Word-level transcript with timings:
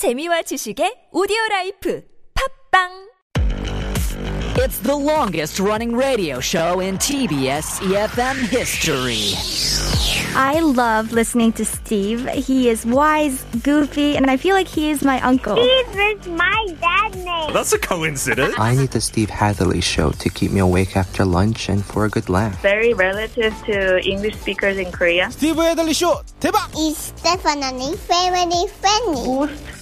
재미와 0.00 0.40
지식의 0.48 1.12
오디오 1.12 1.36
라이프 1.50 2.00
팝빵 2.32 3.10
It's 4.56 4.80
the 4.80 4.96
longest 4.96 5.60
running 5.60 5.94
radio 5.94 6.40
show 6.40 6.80
in 6.80 6.96
TBS 6.96 7.84
EFM 7.84 8.40
history. 8.48 9.36
I 10.34 10.60
love 10.60 11.12
listening 11.12 11.52
to 11.52 11.66
Steve. 11.66 12.24
He 12.32 12.70
is 12.70 12.86
wise, 12.86 13.44
goofy, 13.62 14.16
and 14.16 14.30
I 14.30 14.38
feel 14.38 14.56
like 14.56 14.68
he 14.68 14.88
is 14.88 15.04
my 15.04 15.20
uncle. 15.20 15.60
Steve 15.60 16.16
is 16.16 16.26
my 16.28 16.66
dad 16.80 17.12
name. 17.20 17.52
That's 17.52 17.74
a 17.74 17.78
coincidence. 17.78 18.54
I 18.56 18.76
need 18.76 18.92
the 18.92 19.02
Steve 19.02 19.28
Hatherley 19.28 19.82
show 19.82 20.12
to 20.12 20.30
keep 20.30 20.50
me 20.50 20.60
awake 20.60 20.96
after 20.96 21.26
lunch 21.26 21.68
and 21.68 21.84
for 21.84 22.06
a 22.06 22.08
good 22.08 22.30
laugh. 22.30 22.56
Very 22.62 22.94
relative 22.94 23.52
to 23.66 24.00
English 24.00 24.40
speakers 24.40 24.78
in 24.78 24.92
Korea. 24.92 25.30
Steve 25.30 25.56
Hatherley 25.56 25.92
show, 25.92 26.22
대박! 26.40 26.72
Is 26.72 27.12
Stephanie 27.20 27.96
family 28.08 28.64
friendly? 28.80 29.28
Most 29.28 29.69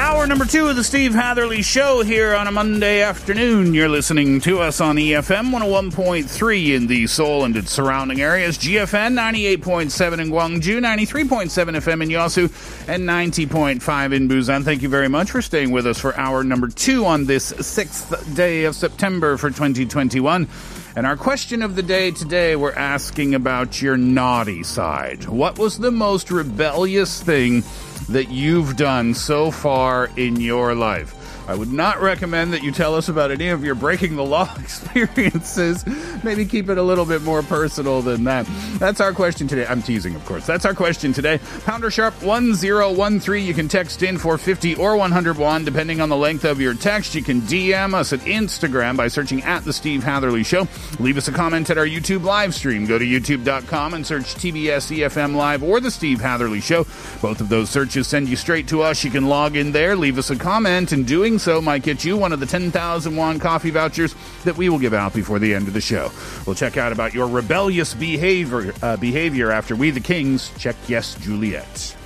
Hour 0.00 0.26
number 0.26 0.46
two 0.46 0.66
of 0.66 0.76
the 0.76 0.82
Steve 0.82 1.12
Hatherley 1.12 1.60
Show 1.60 2.02
here 2.02 2.34
on 2.34 2.46
a 2.46 2.50
Monday 2.50 3.02
afternoon. 3.02 3.74
You're 3.74 3.90
listening 3.90 4.40
to 4.40 4.60
us 4.60 4.80
on 4.80 4.96
EFM 4.96 5.50
101.3 5.50 6.74
in 6.74 6.86
the 6.86 7.06
Seoul 7.06 7.44
and 7.44 7.54
its 7.54 7.70
surrounding 7.70 8.18
areas, 8.18 8.56
GFN 8.56 9.12
98.7 9.14 10.18
in 10.18 10.30
Gwangju, 10.30 10.80
93.7 10.80 11.76
FM 11.76 12.02
in 12.02 12.08
Yosu, 12.08 12.44
and 12.88 13.06
90.5 13.06 14.14
in 14.14 14.26
Busan. 14.26 14.64
Thank 14.64 14.80
you 14.80 14.88
very 14.88 15.08
much 15.08 15.32
for 15.32 15.42
staying 15.42 15.70
with 15.70 15.86
us 15.86 16.00
for 16.00 16.16
hour 16.16 16.42
number 16.44 16.68
two 16.68 17.04
on 17.04 17.26
this 17.26 17.48
sixth 17.60 18.34
day 18.34 18.64
of 18.64 18.74
September 18.74 19.36
for 19.36 19.50
2021. 19.50 20.48
And 20.96 21.06
our 21.06 21.16
question 21.16 21.62
of 21.62 21.76
the 21.76 21.84
day 21.84 22.10
today, 22.10 22.56
we're 22.56 22.72
asking 22.72 23.34
about 23.36 23.80
your 23.80 23.96
naughty 23.96 24.64
side. 24.64 25.28
What 25.28 25.56
was 25.56 25.78
the 25.78 25.92
most 25.92 26.32
rebellious 26.32 27.22
thing 27.22 27.62
that 28.08 28.30
you've 28.30 28.76
done 28.76 29.14
so 29.14 29.52
far 29.52 30.10
in 30.16 30.40
your 30.40 30.74
life? 30.74 31.14
I 31.50 31.54
would 31.56 31.72
not 31.72 32.00
recommend 32.00 32.52
that 32.52 32.62
you 32.62 32.70
tell 32.70 32.94
us 32.94 33.08
about 33.08 33.32
any 33.32 33.48
of 33.48 33.64
your 33.64 33.74
breaking 33.74 34.14
the 34.14 34.24
law 34.24 34.54
experiences. 34.60 35.84
Maybe 36.22 36.44
keep 36.44 36.68
it 36.68 36.78
a 36.78 36.82
little 36.82 37.04
bit 37.04 37.22
more 37.22 37.42
personal 37.42 38.02
than 38.02 38.22
that. 38.22 38.46
That's 38.78 39.00
our 39.00 39.12
question 39.12 39.48
today. 39.48 39.66
I'm 39.66 39.82
teasing, 39.82 40.14
of 40.14 40.24
course. 40.26 40.46
That's 40.46 40.64
our 40.64 40.74
question 40.74 41.12
today. 41.12 41.40
Pounder 41.64 41.90
sharp 41.90 42.22
1013. 42.22 43.44
You 43.44 43.52
can 43.52 43.66
text 43.66 44.04
in 44.04 44.16
for 44.16 44.38
50 44.38 44.76
or 44.76 44.96
100 44.96 45.38
won, 45.38 45.64
depending 45.64 46.00
on 46.00 46.08
the 46.08 46.16
length 46.16 46.44
of 46.44 46.60
your 46.60 46.72
text. 46.72 47.16
You 47.16 47.22
can 47.24 47.40
DM 47.40 47.94
us 47.94 48.12
at 48.12 48.20
Instagram 48.20 48.96
by 48.96 49.08
searching 49.08 49.42
at 49.42 49.64
The 49.64 49.72
Steve 49.72 50.04
Hatherley 50.04 50.44
Show. 50.44 50.68
Leave 51.00 51.18
us 51.18 51.26
a 51.26 51.32
comment 51.32 51.68
at 51.68 51.78
our 51.78 51.86
YouTube 51.86 52.22
live 52.22 52.54
stream. 52.54 52.86
Go 52.86 52.96
to 52.96 53.04
youtube.com 53.04 53.94
and 53.94 54.06
search 54.06 54.36
TBS 54.36 54.96
EFM 54.96 55.34
Live 55.34 55.64
or 55.64 55.80
The 55.80 55.90
Steve 55.90 56.20
Hatherley 56.20 56.60
Show. 56.60 56.84
Both 57.20 57.40
of 57.40 57.48
those 57.48 57.70
searches 57.70 58.06
send 58.06 58.28
you 58.28 58.36
straight 58.36 58.68
to 58.68 58.82
us. 58.82 59.02
You 59.02 59.10
can 59.10 59.26
log 59.26 59.56
in 59.56 59.72
there, 59.72 59.96
leave 59.96 60.16
us 60.16 60.30
a 60.30 60.36
comment, 60.36 60.92
and 60.92 61.04
doing 61.04 61.39
so 61.40 61.60
might 61.60 61.82
get 61.82 62.04
you 62.04 62.16
one 62.16 62.32
of 62.32 62.40
the 62.40 62.46
10,000 62.46 63.16
won 63.16 63.38
coffee 63.38 63.70
vouchers 63.70 64.14
that 64.44 64.56
we 64.56 64.68
will 64.68 64.78
give 64.78 64.94
out 64.94 65.14
before 65.14 65.38
the 65.38 65.54
end 65.54 65.68
of 65.68 65.74
the 65.74 65.80
show. 65.80 66.10
We'll 66.46 66.54
check 66.54 66.76
out 66.76 66.92
about 66.92 67.14
your 67.14 67.28
rebellious 67.28 67.94
behavior, 67.94 68.74
uh, 68.82 68.96
behavior 68.96 69.50
after 69.50 69.74
We 69.74 69.90
the 69.90 70.00
Kings 70.00 70.52
check 70.58 70.76
Yes 70.86 71.14
Juliet. 71.16 71.96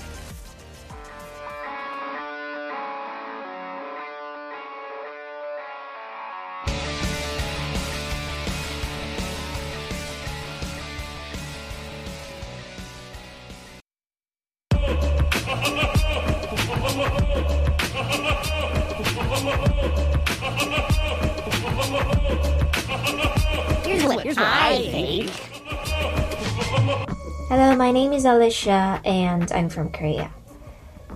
Hello, 27.48 27.74
my 27.76 27.90
name 27.90 28.12
is 28.12 28.24
Alicia 28.24 29.00
and 29.04 29.50
I'm 29.50 29.68
from 29.68 29.90
Korea. 29.90 30.32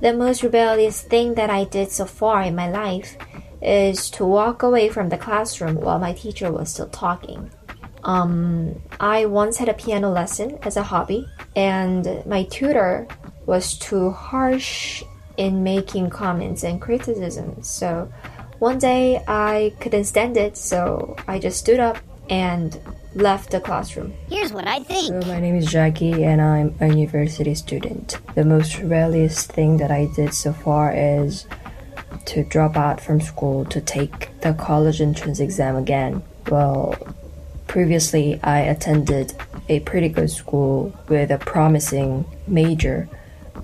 The 0.00 0.12
most 0.12 0.42
rebellious 0.42 1.02
thing 1.02 1.34
that 1.34 1.48
I 1.48 1.64
did 1.64 1.92
so 1.92 2.06
far 2.06 2.42
in 2.42 2.56
my 2.56 2.68
life 2.68 3.16
is 3.62 4.10
to 4.10 4.24
walk 4.24 4.64
away 4.64 4.88
from 4.88 5.10
the 5.10 5.18
classroom 5.18 5.76
while 5.76 6.00
my 6.00 6.12
teacher 6.12 6.50
was 6.50 6.70
still 6.70 6.88
talking. 6.88 7.50
Um, 8.02 8.80
I 8.98 9.26
once 9.26 9.56
had 9.58 9.68
a 9.68 9.74
piano 9.74 10.10
lesson 10.10 10.58
as 10.62 10.76
a 10.76 10.82
hobby, 10.82 11.28
and 11.54 12.24
my 12.26 12.44
tutor 12.44 13.06
was 13.46 13.78
too 13.78 14.10
harsh 14.10 15.02
in 15.36 15.62
making 15.62 16.10
comments 16.10 16.64
and 16.64 16.80
criticisms. 16.80 17.68
So 17.68 18.10
one 18.58 18.78
day 18.78 19.22
I 19.28 19.74
couldn't 19.80 20.04
stand 20.04 20.36
it, 20.36 20.56
so 20.56 21.16
I 21.28 21.38
just 21.38 21.58
stood 21.58 21.80
up 21.80 21.98
and 22.30 22.78
left 23.14 23.50
the 23.50 23.60
classroom. 23.60 24.14
Here's 24.28 24.52
what 24.52 24.66
I 24.66 24.82
think. 24.82 25.12
Hello, 25.12 25.26
my 25.26 25.40
name 25.40 25.56
is 25.56 25.66
Jackie 25.66 26.24
and 26.24 26.40
I'm 26.40 26.76
a 26.80 26.88
university 26.88 27.54
student. 27.54 28.18
The 28.34 28.44
most 28.44 28.78
rebellious 28.78 29.46
thing 29.46 29.78
that 29.78 29.90
I 29.90 30.08
did 30.14 30.34
so 30.34 30.52
far 30.52 30.92
is 30.94 31.46
to 32.26 32.44
drop 32.44 32.76
out 32.76 33.00
from 33.00 33.20
school 33.20 33.64
to 33.66 33.80
take 33.80 34.40
the 34.40 34.52
college 34.54 35.00
entrance 35.00 35.40
exam 35.40 35.76
again. 35.76 36.22
Well, 36.50 36.94
previously 37.66 38.40
I 38.42 38.60
attended 38.60 39.34
a 39.68 39.80
pretty 39.80 40.08
good 40.08 40.30
school 40.30 40.94
with 41.08 41.30
a 41.30 41.38
promising 41.38 42.24
major, 42.46 43.08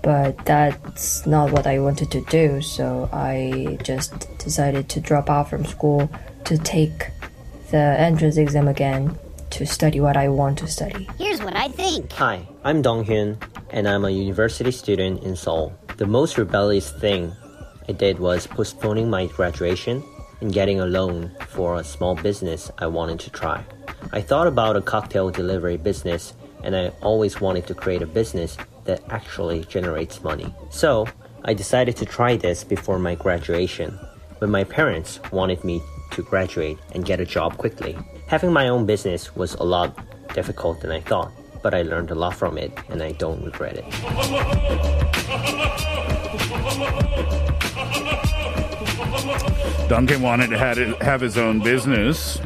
but 0.02 0.44
that's 0.44 1.26
not 1.26 1.50
what 1.52 1.66
I 1.66 1.78
wanted 1.78 2.10
to 2.10 2.20
do, 2.22 2.60
so 2.60 3.08
I 3.12 3.78
just 3.82 4.38
decided 4.38 4.88
to 4.90 5.00
drop 5.00 5.30
out 5.30 5.48
from 5.48 5.64
school 5.64 6.10
to 6.44 6.58
take 6.58 7.10
the 7.70 7.76
entrance 7.76 8.38
uh, 8.38 8.42
exam 8.42 8.68
again 8.68 9.18
to 9.50 9.66
study 9.66 10.00
what 10.00 10.16
I 10.16 10.28
want 10.28 10.58
to 10.58 10.68
study. 10.68 11.08
Here's 11.18 11.40
what 11.40 11.56
I 11.56 11.68
think. 11.68 12.12
Hi, 12.12 12.46
I'm 12.64 12.82
Dong 12.82 13.04
Hyun, 13.04 13.40
and 13.70 13.88
I'm 13.88 14.04
a 14.04 14.10
university 14.10 14.70
student 14.70 15.22
in 15.22 15.36
Seoul. 15.36 15.72
The 15.96 16.06
most 16.06 16.38
rebellious 16.38 16.90
thing 16.90 17.32
I 17.88 17.92
did 17.92 18.18
was 18.18 18.46
postponing 18.46 19.08
my 19.08 19.26
graduation 19.26 20.02
and 20.40 20.52
getting 20.52 20.80
a 20.80 20.86
loan 20.86 21.30
for 21.48 21.76
a 21.76 21.84
small 21.84 22.14
business 22.16 22.70
I 22.78 22.86
wanted 22.86 23.20
to 23.20 23.30
try. 23.30 23.64
I 24.12 24.20
thought 24.20 24.46
about 24.46 24.76
a 24.76 24.82
cocktail 24.82 25.30
delivery 25.30 25.76
business, 25.76 26.34
and 26.62 26.74
I 26.74 26.88
always 27.00 27.40
wanted 27.40 27.66
to 27.68 27.74
create 27.74 28.02
a 28.02 28.06
business 28.06 28.56
that 28.84 29.02
actually 29.10 29.64
generates 29.64 30.22
money. 30.22 30.52
So, 30.70 31.06
I 31.44 31.54
decided 31.54 31.96
to 31.96 32.06
try 32.06 32.36
this 32.36 32.64
before 32.64 32.98
my 32.98 33.14
graduation, 33.14 33.98
but 34.44 34.50
my 34.50 34.62
parents 34.62 35.20
wanted 35.32 35.64
me 35.64 35.80
to 36.10 36.22
graduate 36.22 36.78
and 36.92 37.06
get 37.06 37.18
a 37.18 37.24
job 37.24 37.56
quickly. 37.56 37.96
Having 38.26 38.52
my 38.52 38.68
own 38.68 38.84
business 38.84 39.34
was 39.34 39.54
a 39.54 39.62
lot 39.62 39.98
difficult 40.34 40.82
than 40.82 40.90
I 40.90 41.00
thought, 41.00 41.32
but 41.62 41.72
I 41.72 41.80
learned 41.80 42.10
a 42.10 42.14
lot 42.14 42.36
from 42.36 42.58
it 42.58 42.70
and 42.90 43.02
I 43.02 43.12
don't 43.12 43.42
regret 43.42 43.76
it. 43.78 43.84
Duncan 49.88 50.20
wanted 50.20 50.50
to 50.50 50.58
have 51.00 51.22
his 51.22 51.38
own 51.38 51.60
business 51.60 52.38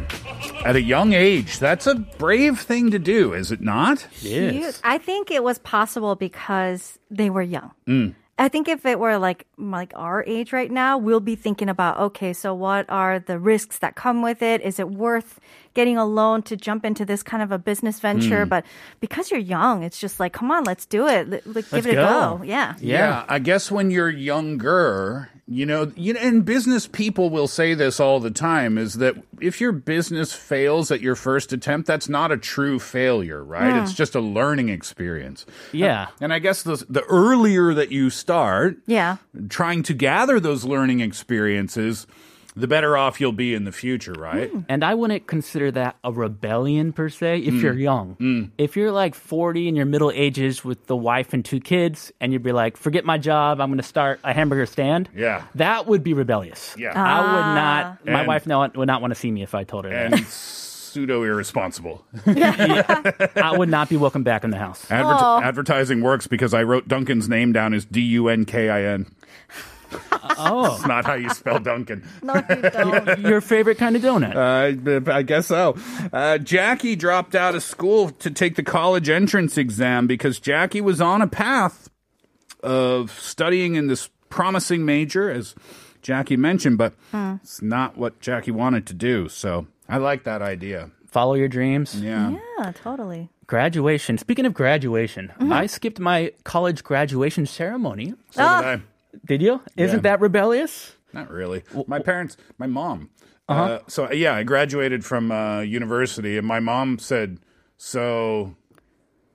at 0.64 0.76
a 0.76 0.80
young 0.80 1.14
age. 1.14 1.58
That's 1.58 1.88
a 1.88 1.96
brave 1.96 2.60
thing 2.60 2.92
to 2.92 3.00
do, 3.00 3.32
is 3.32 3.50
it 3.50 3.60
not? 3.60 4.06
Cute. 4.12 4.80
I 4.84 4.98
think 4.98 5.32
it 5.32 5.42
was 5.42 5.58
possible 5.58 6.14
because 6.14 7.00
they 7.10 7.28
were 7.28 7.42
young. 7.42 7.72
Mm. 7.88 8.14
I 8.38 8.48
think 8.48 8.68
if 8.68 8.86
it 8.86 8.98
were 9.00 9.18
like 9.18 9.46
like 9.58 9.92
our 9.96 10.22
age 10.26 10.52
right 10.52 10.70
now, 10.70 10.96
we'll 10.96 11.20
be 11.20 11.34
thinking 11.34 11.68
about 11.68 11.98
okay, 11.98 12.32
so 12.32 12.54
what 12.54 12.86
are 12.88 13.18
the 13.18 13.38
risks 13.38 13.78
that 13.78 13.96
come 13.96 14.22
with 14.22 14.42
it? 14.42 14.60
Is 14.62 14.78
it 14.78 14.88
worth 14.90 15.40
getting 15.74 15.96
a 15.96 16.06
loan 16.06 16.42
to 16.42 16.56
jump 16.56 16.84
into 16.84 17.04
this 17.04 17.22
kind 17.24 17.42
of 17.42 17.50
a 17.50 17.58
business 17.58 17.98
venture? 18.00 18.44
Hmm. 18.44 18.48
But 18.48 18.64
because 19.00 19.30
you're 19.30 19.40
young, 19.40 19.82
it's 19.82 19.98
just 19.98 20.20
like, 20.20 20.32
come 20.32 20.50
on, 20.52 20.64
let's 20.64 20.86
do 20.86 21.06
it. 21.08 21.28
Let, 21.28 21.46
let- 21.46 21.54
give 21.64 21.72
Let's 21.72 21.86
it 21.86 21.90
a 21.90 21.94
go. 21.94 22.38
go. 22.38 22.44
Yeah. 22.44 22.74
Yeah, 22.80 23.24
I 23.28 23.38
guess 23.40 23.70
when 23.70 23.90
you're 23.90 24.08
younger, 24.10 25.28
you 25.50 25.64
know, 25.64 25.90
you 25.96 26.12
know, 26.12 26.20
and 26.20 26.44
business 26.44 26.86
people 26.86 27.30
will 27.30 27.48
say 27.48 27.72
this 27.72 27.98
all 28.00 28.20
the 28.20 28.30
time 28.30 28.76
is 28.76 28.94
that 28.94 29.14
if 29.40 29.60
your 29.60 29.72
business 29.72 30.32
fails 30.34 30.90
at 30.90 31.00
your 31.00 31.14
first 31.16 31.52
attempt, 31.54 31.86
that's 31.86 32.08
not 32.08 32.30
a 32.30 32.36
true 32.36 32.78
failure, 32.78 33.42
right? 33.42 33.72
Mm. 33.72 33.82
It's 33.82 33.94
just 33.94 34.14
a 34.14 34.20
learning 34.20 34.68
experience. 34.68 35.46
Yeah. 35.72 36.08
And 36.20 36.32
I 36.34 36.38
guess 36.38 36.62
the 36.62 36.84
the 36.88 37.02
earlier 37.04 37.72
that 37.72 37.90
you 37.90 38.10
start, 38.10 38.76
Yeah. 38.86 39.16
trying 39.48 39.82
to 39.84 39.94
gather 39.94 40.38
those 40.38 40.64
learning 40.64 41.00
experiences, 41.00 42.06
the 42.58 42.66
better 42.68 42.96
off 42.96 43.20
you'll 43.20 43.32
be 43.32 43.54
in 43.54 43.64
the 43.64 43.72
future, 43.72 44.12
right? 44.12 44.50
Hmm. 44.50 44.60
And 44.68 44.84
I 44.84 44.94
wouldn't 44.94 45.26
consider 45.26 45.70
that 45.72 45.96
a 46.04 46.12
rebellion 46.12 46.92
per 46.92 47.08
se 47.08 47.38
if 47.40 47.54
Mm. 47.54 47.62
you're 47.62 47.74
young. 47.78 48.14
Hmm. 48.18 48.42
If 48.58 48.76
you're 48.76 48.92
like 48.92 49.14
40 49.14 49.68
in 49.68 49.76
your 49.76 49.86
middle 49.86 50.10
ages 50.14 50.64
with 50.64 50.86
the 50.86 50.96
wife 50.96 51.32
and 51.32 51.44
two 51.44 51.60
kids, 51.60 52.12
and 52.20 52.32
you'd 52.32 52.42
be 52.42 52.52
like, 52.52 52.76
forget 52.76 53.04
my 53.04 53.18
job, 53.18 53.60
I'm 53.60 53.68
going 53.68 53.78
to 53.78 53.82
start 53.82 54.20
a 54.24 54.32
hamburger 54.32 54.66
stand. 54.66 55.08
Yeah. 55.14 55.42
That 55.54 55.86
would 55.86 56.02
be 56.02 56.14
rebellious. 56.14 56.74
Yeah. 56.78 56.88
I 56.94 57.20
would 57.20 57.42
ah. 57.42 57.54
not, 57.54 58.06
my 58.06 58.18
And- 58.20 58.28
wife 58.28 58.46
no, 58.46 58.68
would 58.74 58.86
not 58.86 59.00
want 59.00 59.12
to 59.12 59.18
see 59.18 59.30
me 59.30 59.42
if 59.42 59.54
I 59.54 59.64
told 59.64 59.84
her 59.84 59.90
And 59.90 60.12
that. 60.14 60.26
pseudo 60.26 61.22
irresponsible. 61.22 62.04
yeah. 62.26 63.12
I 63.36 63.56
would 63.56 63.68
not 63.68 63.88
be 63.88 63.96
welcome 63.96 64.22
back 64.24 64.42
in 64.44 64.50
the 64.50 64.58
house. 64.58 64.90
Adver- 64.90 65.44
advertising 65.46 66.00
works 66.02 66.26
because 66.26 66.54
I 66.54 66.62
wrote 66.62 66.88
Duncan's 66.88 67.28
name 67.28 67.52
down 67.52 67.74
as 67.74 67.84
D 67.84 68.00
U 68.00 68.28
N 68.28 68.44
K 68.44 68.68
I 68.68 68.82
N. 68.84 69.06
Oh. 70.40 70.74
It's 70.76 70.86
not 70.86 71.04
how 71.06 71.14
you 71.14 71.30
spell 71.30 71.58
Duncan. 71.58 72.06
No, 72.22 72.34
you 72.34 72.56
don't. 72.70 73.18
Your 73.26 73.40
favorite 73.40 73.78
kind 73.78 73.96
of 73.96 74.02
donut. 74.02 74.34
Uh, 74.36 75.12
I 75.12 75.22
guess 75.22 75.46
so. 75.46 75.76
Uh, 76.12 76.38
Jackie 76.38 76.94
dropped 76.96 77.34
out 77.34 77.54
of 77.54 77.62
school 77.62 78.10
to 78.10 78.30
take 78.30 78.56
the 78.56 78.62
college 78.62 79.08
entrance 79.08 79.56
exam 79.58 80.06
because 80.06 80.38
Jackie 80.40 80.80
was 80.80 81.00
on 81.00 81.22
a 81.22 81.26
path 81.26 81.88
of 82.62 83.10
studying 83.18 83.74
in 83.76 83.86
this 83.86 84.10
promising 84.30 84.84
major, 84.84 85.30
as 85.30 85.54
Jackie 86.02 86.36
mentioned, 86.36 86.78
but 86.78 86.94
it's 87.12 87.62
not 87.62 87.96
what 87.96 88.20
Jackie 88.20 88.50
wanted 88.50 88.86
to 88.86 88.94
do. 88.94 89.28
So 89.28 89.66
I 89.88 89.96
like 89.98 90.24
that 90.24 90.42
idea. 90.42 90.90
Follow 91.06 91.34
your 91.34 91.48
dreams. 91.48 92.00
Yeah. 92.00 92.36
yeah, 92.58 92.72
totally. 92.72 93.30
Graduation. 93.46 94.18
Speaking 94.18 94.44
of 94.44 94.52
graduation, 94.54 95.32
Mm-hmm. 95.40 95.52
I 95.52 95.66
skipped 95.66 95.98
my 95.98 96.32
college 96.44 96.84
graduation 96.84 97.46
ceremony. 97.46 98.12
So 98.30 98.42
Ah. 98.42 98.60
did 98.60 98.68
I. 98.68 98.82
Did 99.26 99.42
you? 99.42 99.60
Isn't 99.76 99.98
Yeah. 99.98 100.02
that 100.02 100.20
rebellious? 100.20 100.94
Not 101.12 101.30
really. 101.30 101.62
My 101.86 101.98
parents, 101.98 102.36
my 102.58 102.66
mom. 102.66 103.10
uh 103.48 103.78
so 103.86 104.10
yeah, 104.12 104.34
I 104.34 104.42
graduated 104.42 105.04
from 105.04 105.32
uh, 105.32 105.60
university, 105.60 106.36
and 106.36 106.46
my 106.46 106.60
mom 106.60 106.98
said, 106.98 107.38
"So, 107.78 108.54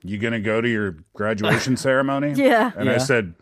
you 0.03 0.17
gonna 0.19 0.39
go 0.39 0.61
to 0.61 0.69
your 0.69 0.97
graduation 1.13 1.75
ceremony?" 1.87 2.33
Yeah. 2.33 2.71
And 2.77 2.89
I 2.89 2.93
Yeah. 2.93 2.97
said, 2.99 3.33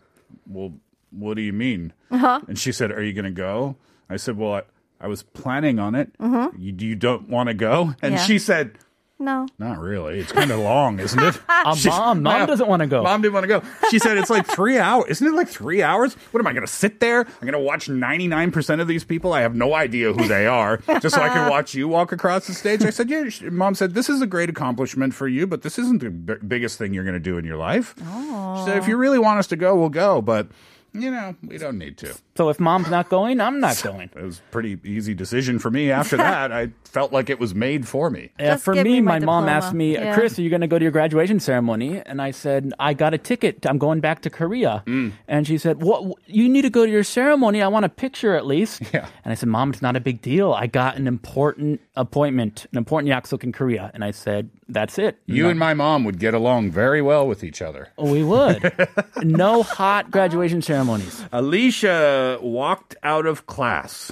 "Well, 0.46 0.72
what 1.10 1.34
do 1.34 1.42
you 1.42 1.52
mean?" 1.52 1.92
Uh-huh. 2.10 2.40
And 2.48 2.58
she 2.58 2.72
said, 2.72 2.90
"Are 2.90 3.02
you 3.02 3.12
gonna 3.12 3.30
go?" 3.30 3.76
I 4.08 4.16
said, 4.16 4.38
"Well, 4.38 4.54
I, 4.54 4.62
I 5.00 5.08
was 5.08 5.22
planning 5.22 5.78
on 5.78 5.94
it. 5.94 6.10
You, 6.20 6.74
you 6.78 6.94
don't 6.94 7.28
want 7.28 7.48
to 7.48 7.54
go?" 7.54 7.94
And 8.00 8.14
Mm-hmm. 8.14 8.14
Yeah. 8.14 8.24
she 8.24 8.38
said. 8.38 8.78
No. 9.22 9.46
Not 9.58 9.78
really. 9.78 10.18
It's 10.18 10.32
kind 10.32 10.50
of 10.50 10.58
long, 10.58 10.98
isn't 11.00 11.22
it? 11.22 11.40
Uh, 11.64 11.76
She's- 11.76 11.96
mom, 11.96 12.24
mom 12.24 12.44
doesn't 12.48 12.66
want 12.66 12.80
to 12.80 12.88
go. 12.88 13.04
Mom 13.04 13.22
didn't 13.22 13.34
want 13.34 13.44
to 13.44 13.48
go. 13.48 13.62
She 13.88 14.00
said 14.00 14.18
it's 14.18 14.30
like 14.30 14.44
three 14.48 14.78
hours. 14.80 15.04
Isn't 15.08 15.28
it 15.28 15.34
like 15.34 15.46
three 15.48 15.80
hours? 15.80 16.14
What 16.32 16.40
am 16.40 16.46
I 16.48 16.52
going 16.52 16.66
to 16.66 16.72
sit 16.72 16.98
there? 16.98 17.20
I'm 17.20 17.40
going 17.42 17.52
to 17.52 17.60
watch 17.60 17.86
99% 17.86 18.80
of 18.80 18.88
these 18.88 19.04
people. 19.04 19.32
I 19.32 19.42
have 19.42 19.54
no 19.54 19.74
idea 19.74 20.12
who 20.12 20.26
they 20.26 20.46
are, 20.48 20.78
just 21.00 21.14
so 21.14 21.22
I 21.22 21.28
can 21.28 21.48
watch 21.50 21.72
you 21.72 21.86
walk 21.86 22.10
across 22.10 22.48
the 22.48 22.52
stage. 22.54 22.82
I 22.84 22.90
said, 22.90 23.08
yeah. 23.08 23.28
She- 23.28 23.48
Mom 23.48 23.76
said, 23.76 23.94
this 23.94 24.08
is 24.08 24.20
a 24.22 24.26
great 24.26 24.50
accomplishment 24.50 25.14
for 25.14 25.28
you, 25.28 25.46
but 25.46 25.62
this 25.62 25.78
isn't 25.78 26.00
the 26.02 26.10
b- 26.10 26.34
biggest 26.48 26.78
thing 26.78 26.92
you're 26.94 27.04
going 27.04 27.14
to 27.14 27.20
do 27.20 27.38
in 27.38 27.44
your 27.44 27.58
life. 27.58 27.94
She 27.98 28.64
said, 28.64 28.76
if 28.78 28.88
you 28.88 28.96
really 28.96 29.20
want 29.20 29.38
us 29.38 29.46
to 29.48 29.56
go, 29.56 29.76
we'll 29.76 29.88
go, 29.88 30.20
but, 30.20 30.48
you 30.94 31.10
know, 31.10 31.34
we 31.46 31.58
don't 31.58 31.78
need 31.78 31.96
to. 31.98 32.14
So 32.36 32.48
if 32.48 32.60
mom's 32.60 32.90
not 32.90 33.08
going, 33.08 33.40
I'm 33.40 33.60
not 33.60 33.80
going. 33.82 34.10
It 34.14 34.22
was 34.22 34.38
a 34.38 34.52
pretty 34.52 34.78
easy 34.84 35.14
decision 35.14 35.58
for 35.58 35.70
me 35.70 35.90
after 35.90 36.16
that. 36.16 36.52
I 36.52 36.70
felt 36.84 37.12
like 37.12 37.30
it 37.30 37.38
was 37.38 37.54
made 37.54 37.88
for 37.88 38.10
me. 38.10 38.30
Yeah, 38.38 38.54
Just 38.54 38.64
for 38.64 38.74
me, 38.74 38.82
me 38.84 39.00
my 39.00 39.18
my, 39.18 39.24
mom 39.24 39.48
asked 39.48 39.74
me, 39.74 39.94
Yeah. 39.94 40.14
Chris, 40.14 40.38
are 40.38 40.42
you 40.42 40.50
going 40.50 40.60
to 40.60 40.66
go 40.66 40.78
to 40.78 40.82
your 40.82 40.92
graduation 40.92 41.40
ceremony? 41.40 42.02
And 42.04 42.20
I 42.20 42.30
said, 42.30 42.72
I 42.78 42.94
got 42.94 43.14
a 43.14 43.18
ticket. 43.18 43.66
I'm 43.66 43.78
going 43.78 44.00
back 44.00 44.22
to 44.22 44.30
Korea. 44.30 44.82
Mm. 44.86 45.12
And 45.28 45.46
she 45.46 45.58
said, 45.58 45.82
What? 45.82 46.18
You 46.26 46.48
need 46.48 46.62
to 46.62 46.70
go 46.70 46.84
to 46.84 46.92
your 46.92 47.04
ceremony. 47.04 47.62
I 47.62 47.68
want 47.68 47.84
a 47.84 47.90
picture 47.90 48.34
at 48.34 48.46
least. 48.46 48.82
Yeah. 48.92 49.08
And 49.24 49.32
I 49.32 49.34
said, 49.36 49.48
Mom, 49.48 49.70
it's 49.70 49.80
not 49.80 49.96
a 49.96 50.00
big 50.00 50.20
deal. 50.20 50.52
I 50.52 50.66
got 50.66 50.96
an 50.96 51.06
important 51.06 51.80
appointment, 51.96 52.66
an 52.72 52.76
important 52.76 53.10
yaksuk 53.10 53.42
in 53.42 53.50
Korea. 53.52 53.90
And 53.94 54.04
I 54.04 54.10
said, 54.10 54.50
That's 54.72 54.98
it. 54.98 55.18
You 55.26 55.44
No- 55.44 55.50
and 55.50 55.58
my 55.58 55.74
mom 55.74 56.04
would 56.04 56.18
get 56.18 56.34
along 56.34 56.70
very 56.70 57.02
well 57.02 57.26
with 57.28 57.44
each 57.44 57.60
other. 57.62 57.88
We 57.98 58.22
would. 58.24 58.72
no 59.22 59.62
hot 59.62 60.10
graduation 60.10 60.62
ceremonies. 60.62 61.24
Alicia 61.32 62.38
walked 62.42 62.96
out 63.02 63.26
of 63.26 63.46
class. 63.46 64.10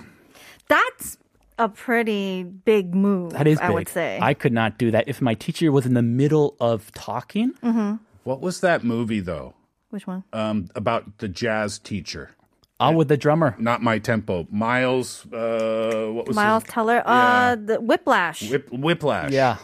That's 0.68 1.16
a 1.58 1.68
pretty 1.68 2.42
big 2.44 2.94
move, 2.94 3.32
That 3.32 3.46
is 3.46 3.58
I 3.58 3.66
big. 3.68 3.74
would 3.74 3.88
say. 3.88 4.18
I 4.22 4.34
could 4.34 4.52
not 4.52 4.78
do 4.78 4.90
that. 4.92 5.08
If 5.08 5.20
my 5.20 5.34
teacher 5.34 5.70
was 5.72 5.84
in 5.86 5.94
the 5.94 6.02
middle 6.02 6.56
of 6.60 6.92
talking, 6.92 7.52
Mm-hmm. 7.62 7.96
What 8.24 8.40
was 8.42 8.60
that 8.60 8.84
movie 8.84 9.20
though? 9.20 9.54
Which 9.88 10.06
one? 10.06 10.24
Um, 10.32 10.68
about 10.74 11.18
the 11.18 11.26
jazz 11.28 11.78
teacher. 11.78 12.30
I'm 12.78 12.94
with 12.94 13.08
the 13.08 13.16
drummer. 13.16 13.56
Not 13.58 13.82
my 13.82 13.98
tempo. 13.98 14.46
Miles. 14.50 15.26
Uh, 15.32 16.08
what 16.12 16.26
was 16.28 16.36
Miles 16.36 16.62
his? 16.64 16.72
Teller. 16.72 17.02
Uh, 17.04 17.56
the 17.56 17.80
Whiplash. 17.80 18.48
Whip, 18.50 18.70
whiplash. 18.72 19.32
Yeah. 19.32 19.56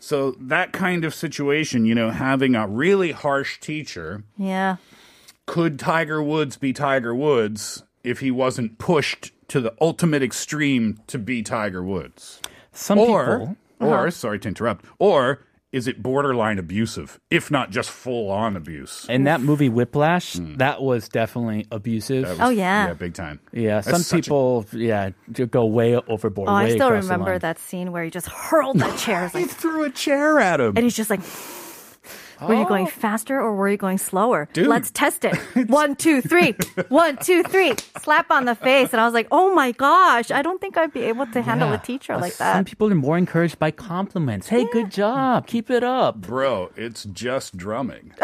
So 0.00 0.32
that 0.40 0.72
kind 0.72 1.04
of 1.04 1.14
situation, 1.14 1.84
you 1.84 1.94
know, 1.94 2.10
having 2.10 2.54
a 2.54 2.66
really 2.66 3.12
harsh 3.12 3.60
teacher, 3.60 4.24
yeah. 4.38 4.76
could 5.46 5.78
Tiger 5.78 6.22
Woods 6.22 6.56
be 6.56 6.72
Tiger 6.72 7.14
Woods 7.14 7.84
if 8.02 8.20
he 8.20 8.30
wasn't 8.30 8.78
pushed 8.78 9.32
to 9.48 9.60
the 9.60 9.74
ultimate 9.78 10.22
extreme 10.22 10.98
to 11.06 11.18
be 11.18 11.42
Tiger 11.42 11.84
Woods? 11.84 12.40
Some 12.72 12.98
or, 12.98 13.24
people. 13.24 13.56
or 13.78 13.94
uh-huh. 13.94 14.10
sorry 14.10 14.38
to 14.40 14.48
interrupt, 14.48 14.86
or 14.98 15.44
is 15.72 15.86
it 15.86 16.02
borderline 16.02 16.58
abusive, 16.58 17.20
if 17.30 17.50
not 17.50 17.70
just 17.70 17.90
full 17.90 18.30
on 18.30 18.56
abuse? 18.56 19.06
In 19.08 19.24
that 19.24 19.40
movie 19.40 19.68
Whiplash, 19.68 20.34
hmm. 20.36 20.56
that 20.56 20.82
was 20.82 21.08
definitely 21.08 21.66
abusive. 21.70 22.28
Was- 22.28 22.40
Oh, 22.40 22.48
yeah. 22.50 22.88
yeah, 22.88 22.94
big 22.94 23.14
time. 23.14 23.38
yeah, 23.52 23.76
That's 23.76 23.90
some 23.90 24.00
such 24.02 24.18
a- 24.18 24.22
people, 24.22 24.66
yeah, 24.72 25.10
go 25.50 25.66
way 25.66 25.94
overboard. 25.96 26.48
Oh, 26.48 26.52
I 26.52 26.70
still 26.70 26.90
remember 26.90 27.38
that 27.38 27.58
scene 27.58 27.92
where 27.92 28.02
he 28.04 28.10
just 28.10 28.28
hurled 28.28 28.78
that 28.80 28.98
chair. 28.98 29.26
It's 29.26 29.34
He 29.36 29.42
like, 29.42 29.50
threw 29.50 29.84
a 29.84 29.90
chair 29.90 30.40
at 30.40 30.60
him. 30.60 30.72
and 30.76 30.78
he's 30.84 30.96
just 30.96 31.10
like, 31.10 31.20
were 32.42 32.54
you 32.54 32.66
going 32.66 32.86
faster 32.86 33.40
or 33.40 33.54
were 33.54 33.68
you 33.68 33.76
going 33.76 33.98
slower? 33.98 34.48
Dude. 34.52 34.66
Let's 34.66 34.90
test 34.90 35.24
it. 35.24 35.36
One, 35.68 35.96
two, 35.96 36.20
three. 36.20 36.54
One, 36.88 37.16
two, 37.18 37.42
three. 37.42 37.74
Slap 38.00 38.30
on 38.30 38.44
the 38.44 38.54
face. 38.54 38.92
And 38.92 39.00
I 39.00 39.04
was 39.04 39.14
like, 39.14 39.28
oh 39.30 39.54
my 39.54 39.72
gosh, 39.72 40.30
I 40.30 40.42
don't 40.42 40.60
think 40.60 40.76
I'd 40.76 40.92
be 40.92 41.02
able 41.02 41.26
to 41.26 41.42
handle 41.42 41.72
a 41.72 41.78
teacher 41.78 42.16
like 42.16 42.36
that. 42.36 42.54
Some 42.54 42.64
people 42.64 42.90
are 42.90 42.94
more 42.94 43.18
encouraged 43.18 43.58
by 43.58 43.70
compliments. 43.70 44.48
Hey, 44.48 44.66
good 44.72 44.90
job. 44.90 45.46
Keep 45.46 45.70
it 45.70 45.84
up. 45.84 46.20
Bro, 46.20 46.70
it's 46.76 47.04
just 47.04 47.56
drumming. 47.56 48.12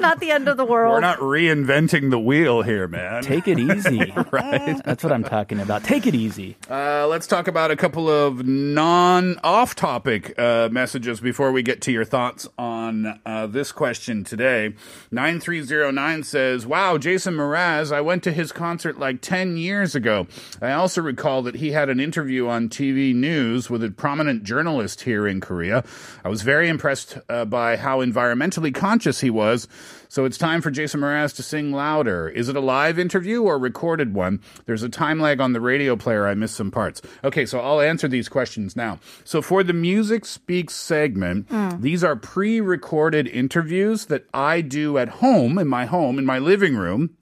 Not 0.00 0.20
the 0.20 0.30
end 0.30 0.48
of 0.48 0.56
the 0.56 0.64
world. 0.64 0.92
We're 0.94 1.00
not 1.00 1.18
reinventing 1.18 2.10
the 2.10 2.18
wheel 2.18 2.62
here, 2.62 2.86
man. 2.86 3.22
Take 3.22 3.48
it 3.48 3.58
easy. 3.58 4.12
right. 4.30 4.80
That's 4.84 5.02
what 5.02 5.12
I'm 5.12 5.24
talking 5.24 5.60
about. 5.60 5.84
Take 5.84 6.06
it 6.06 6.14
easy. 6.14 6.56
Uh, 6.68 7.06
let's 7.06 7.26
talk 7.26 7.48
about 7.48 7.70
a 7.70 7.76
couple 7.76 8.08
of 8.10 8.46
non 8.46 9.38
off 9.42 9.74
topic 9.74 10.38
uh, 10.38 10.68
messages 10.70 11.20
before 11.20 11.52
we 11.52 11.62
get 11.62 11.80
to 11.82 11.92
your 11.92 12.04
thoughts 12.34 12.48
on 12.58 13.20
uh, 13.24 13.46
this 13.46 13.70
question 13.70 14.24
today. 14.24 14.74
9309 15.10 16.24
says, 16.24 16.66
Wow, 16.66 16.98
Jason 16.98 17.34
Mraz, 17.34 17.92
I 17.92 18.00
went 18.00 18.22
to 18.24 18.32
his 18.32 18.50
concert 18.50 18.98
like 18.98 19.20
10 19.20 19.56
years 19.56 19.94
ago. 19.94 20.26
I 20.60 20.72
also 20.72 21.00
recall 21.00 21.42
that 21.42 21.56
he 21.56 21.72
had 21.72 21.88
an 21.88 22.00
interview 22.00 22.48
on 22.48 22.68
TV 22.68 23.14
news 23.14 23.70
with 23.70 23.84
a 23.84 23.90
prominent 23.90 24.42
journalist 24.42 25.02
here 25.02 25.28
in 25.28 25.40
Korea. 25.40 25.84
I 26.24 26.28
was 26.28 26.42
very 26.42 26.68
impressed 26.68 27.18
uh, 27.28 27.44
by 27.44 27.76
how 27.76 28.00
environmentally 28.00 28.74
conscious 28.74 29.20
he 29.20 29.30
was. 29.30 29.68
So 30.14 30.24
it's 30.24 30.38
time 30.38 30.60
for 30.60 30.70
Jason 30.70 31.00
Mraz 31.00 31.34
to 31.34 31.42
sing 31.42 31.72
louder. 31.72 32.28
Is 32.28 32.48
it 32.48 32.54
a 32.54 32.60
live 32.60 33.00
interview 33.00 33.42
or 33.42 33.56
a 33.56 33.58
recorded 33.58 34.14
one? 34.14 34.40
There's 34.64 34.84
a 34.84 34.88
time 34.88 35.18
lag 35.18 35.40
on 35.40 35.54
the 35.54 35.60
radio 35.60 35.96
player. 35.96 36.28
I 36.28 36.34
missed 36.34 36.54
some 36.54 36.70
parts. 36.70 37.02
Okay, 37.24 37.44
so 37.44 37.58
I'll 37.58 37.80
answer 37.80 38.06
these 38.06 38.28
questions 38.28 38.76
now. 38.76 39.00
So 39.24 39.42
for 39.42 39.64
the 39.64 39.72
Music 39.72 40.24
Speaks 40.24 40.76
segment, 40.76 41.48
hmm. 41.48 41.80
these 41.80 42.04
are 42.04 42.14
pre 42.14 42.60
recorded 42.60 43.26
interviews 43.26 44.06
that 44.06 44.26
I 44.32 44.60
do 44.60 44.98
at 44.98 45.08
home, 45.08 45.58
in 45.58 45.66
my 45.66 45.84
home, 45.84 46.16
in 46.16 46.24
my 46.24 46.38
living 46.38 46.76
room 46.76 47.16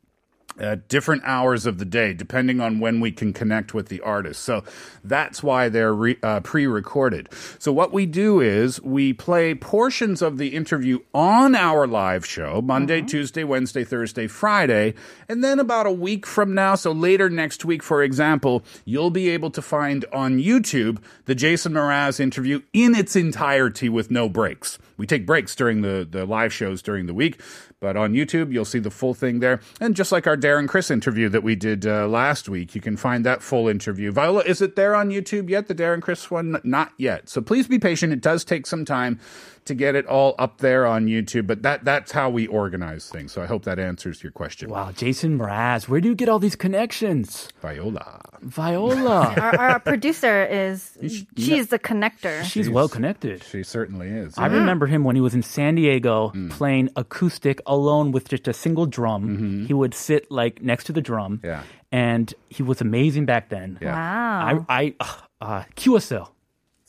at 0.59 0.89
different 0.89 1.23
hours 1.25 1.67
of 1.67 1.79
the 1.79 1.85
day, 1.85 2.13
depending 2.13 2.61
on 2.61 2.81
when 2.81 3.01
we 3.01 3.11
can 3.13 3.33
connect 3.33 3.75
with 3.75 3.89
the 3.89 4.01
artist. 4.01 4.43
So 4.43 4.65
that's 5.03 5.43
why 5.43 5.69
they're 5.69 5.95
re, 5.95 6.19
uh, 6.23 6.41
pre-recorded. 6.41 7.29
So 7.59 7.73
what 7.73 7.93
we 7.93 8.07
do 8.07 8.41
is 8.41 8.81
we 8.83 9.13
play 9.13 9.55
portions 9.55 10.23
of 10.23 10.39
the 10.39 10.49
interview 10.49 11.01
on 11.15 11.55
our 11.55 11.87
live 11.87 12.27
show, 12.27 12.61
Monday, 12.63 13.03
Tuesday, 13.03 13.45
Wednesday, 13.45 13.85
Thursday, 13.85 14.27
Friday, 14.27 14.95
and 15.29 15.43
then 15.43 15.59
about 15.59 15.87
a 15.87 15.93
week 15.93 16.27
from 16.27 16.55
now, 16.55 16.75
so 16.75 16.93
later 16.93 17.29
next 17.31 17.65
week, 17.65 17.83
for 17.83 18.03
example, 18.03 18.63
you'll 18.85 19.11
be 19.11 19.29
able 19.31 19.51
to 19.51 19.63
find 19.63 20.05
on 20.13 20.39
YouTube 20.39 20.99
the 21.25 21.35
Jason 21.35 21.73
Mraz 21.73 22.21
interview 22.21 22.61
in 22.73 22.95
its 22.95 23.17
entirety 23.17 23.89
with 23.89 24.11
no 24.11 24.29
breaks. 24.29 24.79
We 24.97 25.07
take 25.07 25.27
breaks 25.27 25.55
during 25.57 25.83
the, 25.83 26.07
the 26.09 26.27
live 26.27 26.53
shows 26.53 26.83
during 26.83 27.07
the 27.07 27.15
week, 27.15 27.41
but 27.83 27.97
on 27.97 28.13
YouTube, 28.13 28.53
you'll 28.53 28.65
see 28.65 28.79
the 28.79 28.93
full 28.93 29.13
thing 29.13 29.41
there. 29.41 29.61
And 29.81 29.97
just 29.97 30.13
like 30.13 30.29
our 30.29 30.37
Darren 30.37 30.69
Criss 30.69 30.89
interview 30.89 31.29
that 31.31 31.43
we 31.43 31.57
did 31.57 31.85
uh, 31.85 32.07
last 32.07 32.49
week, 32.49 32.77
you 32.77 32.81
can 32.81 32.97
find 32.97 33.27
that 33.27 33.43
full 33.43 33.67
interview. 33.69 34.13
Viola, 34.13 34.45
is 34.45 34.63
it 34.63 34.77
there 34.77 34.95
on 34.95 35.11
YouTube 35.11 35.51
yet? 35.51 35.67
The 35.67 35.75
Darren 35.75 36.01
Criss 36.01 36.31
one? 36.31 36.61
Not 36.63 36.93
yet. 36.97 37.29
So 37.29 37.43
please 37.43 37.67
be 37.67 37.81
patient. 37.81 38.13
It 38.13 38.21
does 38.21 38.45
take 38.45 38.69
some 38.69 38.85
time 38.85 39.19
to 39.65 39.75
get 39.75 39.95
it 39.95 40.07
all 40.07 40.35
up 40.39 40.59
there 40.59 40.87
on 40.87 41.07
YouTube. 41.07 41.47
But 41.47 41.63
that 41.63 41.85
that's 41.85 42.13
how 42.13 42.31
we 42.31 42.47
organize 42.47 43.09
things. 43.09 43.33
So 43.33 43.43
I 43.43 43.47
hope 43.47 43.65
that 43.65 43.79
answers 43.79 44.23
your 44.23 44.33
question. 44.33 44.71
Wow, 44.71 44.93
Jason 44.93 45.39
Mraz, 45.39 45.89
where 45.89 46.01
do 46.01 46.09
you 46.09 46.15
get 46.15 46.29
all 46.29 46.39
these 46.39 46.57
connections? 46.57 47.49
Viola. 47.61 48.21
Viola. 48.41 49.35
our, 49.41 49.59
our 49.59 49.81
producer 49.81 50.45
is 50.45 50.97
she's 51.37 51.69
the 51.69 51.79
connector. 51.79 52.43
She's 52.45 52.69
well 52.69 52.89
connected. 52.89 53.43
She 53.45 53.63
certainly 53.63 54.09
is. 54.09 54.37
I 54.37 54.47
remember 54.47 54.87
him 54.87 55.05
when 55.05 55.17
he 55.17 55.23
was 55.23 55.35
in 55.35 55.43
San 55.43 55.77
Diego 55.77 56.33
mm. 56.35 56.51
playing 56.51 56.91
acoustic 56.97 57.61
alone 57.67 58.13
with 58.13 58.29
just 58.29 58.49
a 58.49 58.53
single 58.53 58.87
drum. 58.87 59.23
Mm-hmm. 59.23 59.67
He 59.67 59.75
would 59.75 59.95
sit 59.95 60.31
like 60.31 60.63
next 60.63 60.85
to 60.85 60.93
the 60.93 61.01
drum. 61.03 61.41
Yeah. 61.43 61.63
And 61.91 62.33
he 62.49 62.63
was 62.63 62.81
amazing 62.81 63.27
back 63.27 63.51
then. 63.51 63.79
Wow. 63.81 64.65
I, 64.69 64.85
I, 64.85 64.95
uh, 64.99 65.15
uh 65.41 65.65
QSL. 65.77 66.29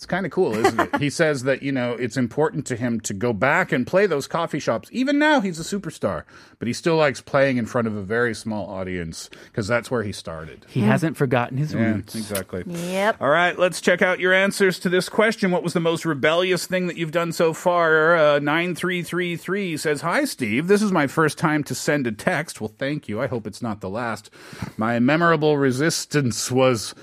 It's 0.04 0.10
kind 0.10 0.26
of 0.26 0.34
cool, 0.34 0.54
isn't 0.54 0.78
it? 0.82 1.00
he 1.00 1.10
says 1.22 1.44
that, 1.44 1.64
you 1.64 1.72
know, 1.72 1.94
it's 1.94 2.18
important 2.18 2.66
to 2.68 2.76
him 2.76 3.00
to 3.02 3.14
go 3.14 3.32
back 3.32 3.72
and 3.72 3.88
play 3.88 4.06
those 4.06 4.28
coffee 4.28 4.60
shops. 4.60 4.90
Even 4.92 5.18
now, 5.18 5.40
he's 5.40 5.62
a 5.62 5.64
superstar, 5.64 6.24
but 6.60 6.68
he 6.68 6.74
still 6.74 6.98
likes 6.98 7.22
playing 7.22 7.56
in 7.56 7.66
front 7.66 7.88
of 7.88 7.96
a 7.96 8.02
very 8.02 8.36
small 8.36 8.68
audience 8.70 9.30
because 9.46 9.66
that's 9.66 9.90
where 9.90 10.04
he 10.04 10.12
started. 10.12 10.66
He 10.68 10.82
hasn't 10.82 11.16
forgotten 11.16 11.56
his 11.58 11.74
Yeah, 11.74 11.94
roots. 11.94 12.16
exactly. 12.16 12.64
Yep. 12.68 13.22
All 13.22 13.30
right, 13.30 13.58
let's 13.58 13.80
check 13.80 14.02
out 14.02 14.20
your 14.20 14.34
answers 14.34 14.78
to 14.80 14.90
this 14.90 15.08
question. 15.08 15.52
What 15.52 15.64
was 15.64 15.72
the 15.72 15.80
most 15.80 16.04
rebellious 16.04 16.68
thing 16.68 16.88
that 16.88 16.98
you've 16.98 17.14
done 17.14 17.32
so 17.32 17.54
far? 17.54 18.18
Uh, 18.18 18.40
9333 18.40 19.78
says, 19.78 20.02
Hi, 20.02 20.26
Steve. 20.26 20.68
This 20.68 20.82
is 20.82 20.92
my 20.92 21.08
first 21.08 21.38
time 21.38 21.64
to 21.64 21.74
send 21.74 22.08
a 22.08 22.12
text. 22.12 22.60
Well, 22.60 22.74
thank 22.78 23.08
you. 23.08 23.22
I 23.22 23.28
hope 23.28 23.48
it's 23.48 23.62
not 23.62 23.80
the 23.80 23.90
last. 23.90 24.30
My 24.76 25.00
memorable 25.00 25.58
resistance 25.58 26.52
was 26.52 26.94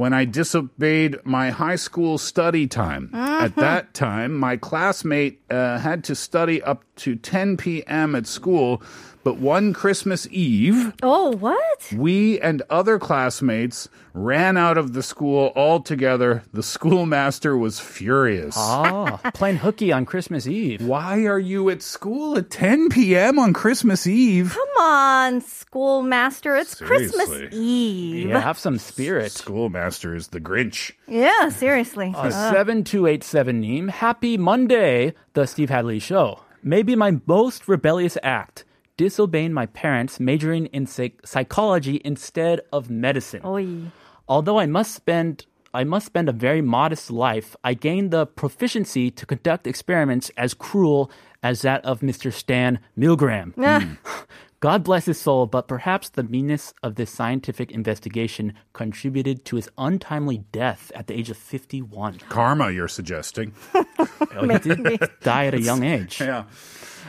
when 0.00 0.14
I 0.14 0.24
disobeyed 0.24 1.18
my 1.24 1.50
high 1.50 1.76
school 1.76 2.16
study 2.16 2.66
time. 2.66 3.10
At 3.12 3.54
that 3.56 3.92
time, 3.92 4.34
my 4.34 4.56
classmate 4.56 5.42
uh, 5.50 5.78
had 5.78 6.04
to 6.04 6.14
study 6.14 6.62
up 6.62 6.84
to 6.96 7.16
10 7.16 7.58
p.m. 7.58 8.14
at 8.14 8.26
school, 8.26 8.82
but 9.22 9.36
one 9.38 9.72
Christmas 9.74 10.26
Eve, 10.30 10.92
Oh, 11.02 11.36
what? 11.36 11.92
we 11.94 12.40
and 12.40 12.62
other 12.70 12.98
classmates 12.98 13.88
ran 14.12 14.56
out 14.56 14.76
of 14.78 14.92
the 14.92 15.02
school 15.02 15.52
altogether. 15.54 16.42
The 16.52 16.62
schoolmaster 16.62 17.56
was 17.56 17.78
furious. 17.78 18.54
Oh, 18.58 19.20
playing 19.34 19.58
hooky 19.58 19.92
on 19.92 20.04
Christmas 20.06 20.46
Eve. 20.46 20.82
Why 20.82 21.26
are 21.26 21.38
you 21.38 21.70
at 21.70 21.82
school 21.82 22.36
at 22.36 22.50
10 22.50 22.88
p.m. 22.88 23.38
on 23.38 23.52
Christmas 23.52 24.06
Eve? 24.06 24.52
Come 24.54 24.84
on, 24.84 25.40
schoolmaster. 25.42 26.56
It's 26.56 26.74
Christmas 26.74 27.28
Seriously. 27.28 27.58
Eve. 27.58 28.28
Yeah, 28.30 28.40
have 28.40 28.58
some 28.58 28.78
spirit. 28.78 29.30
Schoolmaster 29.32 30.14
is 30.14 30.28
the 30.28 30.40
Grinch. 30.40 30.92
Yeah, 31.06 31.50
seriously. 31.50 32.12
Uh, 32.16 32.30
7287 32.30 33.60
Neem, 33.60 33.88
happy 33.88 34.36
Monday, 34.36 35.14
the 35.34 35.46
Steve 35.46 35.70
Hatherley 35.70 35.98
Show. 35.98 36.40
Maybe 36.62 36.94
my 36.96 37.20
most 37.26 37.68
rebellious 37.68 38.18
act, 38.22 38.64
disobeying 39.00 39.54
my 39.54 39.64
parents, 39.64 40.20
majoring 40.20 40.66
in 40.66 40.86
psych- 40.86 41.22
psychology 41.24 42.02
instead 42.04 42.60
of 42.70 42.90
medicine. 42.90 43.40
Oy. 43.46 43.90
Although 44.28 44.58
I 44.58 44.66
must 44.66 44.94
spend 44.94 45.46
I 45.72 45.84
must 45.84 46.04
spend 46.04 46.28
a 46.28 46.32
very 46.32 46.60
modest 46.60 47.10
life, 47.10 47.56
I 47.64 47.72
gained 47.72 48.10
the 48.10 48.26
proficiency 48.26 49.10
to 49.12 49.24
conduct 49.24 49.66
experiments 49.66 50.30
as 50.36 50.52
cruel 50.52 51.10
as 51.42 51.62
that 51.62 51.82
of 51.82 52.00
Mr. 52.00 52.30
Stan 52.30 52.80
Milgram. 52.98 53.56
God 54.60 54.84
bless 54.84 55.06
his 55.06 55.18
soul, 55.18 55.46
but 55.46 55.66
perhaps 55.66 56.10
the 56.10 56.22
meanness 56.22 56.74
of 56.82 56.96
this 56.96 57.10
scientific 57.10 57.70
investigation 57.72 58.52
contributed 58.74 59.46
to 59.46 59.56
his 59.56 59.70
untimely 59.78 60.44
death 60.52 60.92
at 60.94 61.06
the 61.06 61.14
age 61.14 61.30
of 61.30 61.38
51. 61.38 62.18
Karma, 62.28 62.70
you're 62.70 62.88
suggesting. 62.88 63.54
Oh, 64.32 64.46
he 64.46 64.58
did 64.58 65.00
die 65.22 65.46
at 65.46 65.54
a 65.54 65.60
young 65.60 65.82
age. 65.82 66.20
Yeah. 66.20 66.44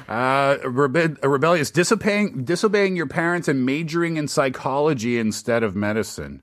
Uh, 0.08 0.58
rebe- 0.64 1.24
uh, 1.24 1.30
rebellious, 1.30 1.72
disobeying, 1.72 2.44
disobeying 2.44 2.96
your 2.96 3.08
parents 3.08 3.48
and 3.48 3.66
majoring 3.66 4.18
in 4.18 4.28
psychology 4.28 5.18
instead 5.18 5.64
of 5.64 5.76
medicine. 5.76 6.42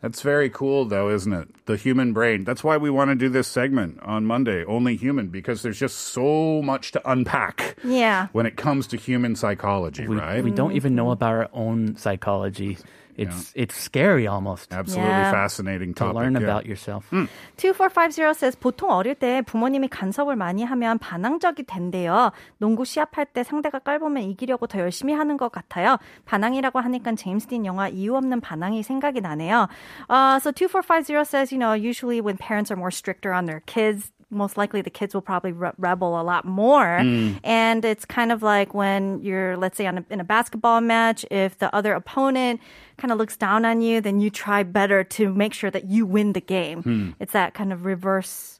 That's 0.00 0.22
very 0.22 0.48
cool, 0.48 0.84
though, 0.84 1.10
isn't 1.10 1.32
it? 1.32 1.66
The 1.66 1.76
human 1.76 2.12
brain. 2.12 2.44
That's 2.44 2.62
why 2.62 2.76
we 2.76 2.88
want 2.88 3.10
to 3.10 3.16
do 3.16 3.28
this 3.28 3.48
segment 3.48 3.98
on 4.02 4.26
Monday, 4.26 4.64
Only 4.64 4.94
Human, 4.94 5.26
because 5.28 5.62
there's 5.62 5.78
just 5.80 5.96
so 5.98 6.62
much 6.62 6.92
to 6.92 7.10
unpack 7.10 7.76
Yeah. 7.82 8.28
when 8.30 8.46
it 8.46 8.56
comes 8.56 8.86
to 8.88 8.96
human 8.96 9.34
psychology, 9.34 10.06
We, 10.06 10.14
right? 10.16 10.44
we 10.44 10.52
don't 10.52 10.72
even 10.72 10.94
know 10.94 11.10
about 11.10 11.32
our 11.32 11.48
own 11.52 11.96
psychology. 11.96 12.78
It's 13.18 13.52
it's 13.56 13.74
scary 13.74 14.26
almost 14.28 14.72
Absolutely 14.72 15.10
Yeah. 15.10 15.30
fascinating 15.32 15.92
to 15.94 16.04
topic. 16.06 16.14
learn 16.16 16.34
yeah. 16.38 16.44
about 16.46 16.66
yourself. 16.66 17.10
2450 17.56 18.34
says 18.34 18.56
보통 18.56 18.90
어릴 18.90 19.14
때 19.16 19.42
부모님이 19.42 19.88
간섭을 19.88 20.36
많이 20.36 20.64
하면 20.64 20.98
반항적이 20.98 21.64
된대요. 21.64 22.32
농구 22.58 22.84
시합할 22.84 23.26
때 23.26 23.42
상대가 23.42 23.78
깔보면 23.80 24.22
이기려고 24.22 24.66
더 24.68 24.78
열심히 24.78 25.12
하는 25.14 25.36
것 25.36 25.50
같아요. 25.50 25.98
반항이라고 26.26 26.78
하니까 26.80 27.12
제임스 27.14 27.48
딘 27.48 27.66
영화 27.66 27.88
이유 27.88 28.14
없는 28.14 28.40
반항이 28.40 28.82
생각이 28.82 29.20
나네요. 29.20 29.68
Uh, 30.08 30.38
so 30.38 30.52
2450 30.52 31.24
says, 31.24 31.50
you 31.52 31.58
know, 31.58 31.72
usually 31.72 32.20
when 32.20 32.36
parents 32.36 32.70
are 32.70 32.76
more 32.78 32.90
stricter 32.92 33.32
on 33.32 33.46
their 33.46 33.60
kids, 33.66 34.12
most 34.30 34.56
likely 34.56 34.82
the 34.82 34.90
kids 34.90 35.14
will 35.14 35.22
probably 35.22 35.52
re- 35.52 35.72
rebel 35.78 36.20
a 36.20 36.22
lot 36.22 36.44
more. 36.44 36.98
And 37.44 37.84
it's 37.84 38.04
kind 38.04 38.30
of 38.30 38.42
like 38.42 38.74
when 38.74 39.22
you're, 39.22 39.56
let's 39.56 39.76
say, 39.78 39.86
on 39.86 39.98
a, 39.98 40.04
in 40.10 40.20
a 40.20 40.24
basketball 40.24 40.80
match, 40.80 41.24
if 41.30 41.58
the 41.58 41.74
other 41.74 41.92
opponent 41.94 42.60
kind 42.98 43.10
of 43.10 43.18
looks 43.18 43.36
down 43.36 43.64
on 43.64 43.80
you, 43.80 44.00
then 44.00 44.20
you 44.20 44.28
try 44.30 44.62
better 44.62 45.02
to 45.04 45.32
make 45.32 45.54
sure 45.54 45.70
that 45.70 45.84
you 45.86 46.04
win 46.04 46.32
the 46.34 46.40
game. 46.40 47.14
It's 47.20 47.32
that 47.32 47.54
kind 47.54 47.72
of 47.72 47.84
reverse. 47.86 48.58